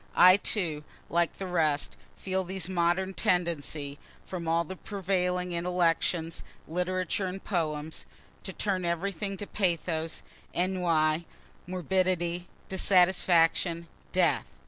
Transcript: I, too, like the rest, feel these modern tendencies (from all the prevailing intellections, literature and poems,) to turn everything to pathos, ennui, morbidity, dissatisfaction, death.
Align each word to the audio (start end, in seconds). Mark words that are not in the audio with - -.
I, 0.15 0.37
too, 0.37 0.83
like 1.11 1.33
the 1.33 1.45
rest, 1.45 1.95
feel 2.17 2.43
these 2.43 2.67
modern 2.67 3.13
tendencies 3.13 3.97
(from 4.25 4.47
all 4.47 4.63
the 4.63 4.75
prevailing 4.75 5.51
intellections, 5.51 6.41
literature 6.67 7.27
and 7.27 7.43
poems,) 7.43 8.07
to 8.41 8.51
turn 8.51 8.83
everything 8.83 9.37
to 9.37 9.45
pathos, 9.45 10.23
ennui, 10.55 11.27
morbidity, 11.67 12.47
dissatisfaction, 12.67 13.87
death. 14.11 14.45